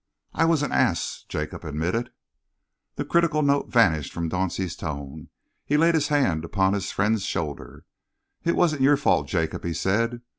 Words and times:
"I 0.33 0.45
was 0.45 0.63
an 0.63 0.71
ass," 0.71 1.25
Jacob 1.29 1.63
admitted. 1.63 2.11
The 2.95 3.05
critical 3.05 3.43
note 3.43 3.69
vanished 3.69 4.11
from 4.11 4.29
Dauncey's 4.29 4.75
tone. 4.75 5.29
He 5.63 5.77
laid 5.77 5.93
his 5.93 6.07
hand 6.07 6.43
upon 6.43 6.73
his 6.73 6.91
friend's 6.91 7.21
shoulder. 7.23 7.85
"It 8.43 8.55
wasn't 8.55 8.81
your 8.81 8.97
fault, 8.97 9.27
Jacob," 9.27 9.63
he 9.63 9.75
said. 9.75 10.21